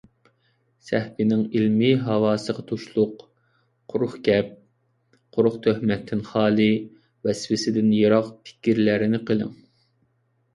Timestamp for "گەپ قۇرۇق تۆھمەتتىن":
4.29-6.25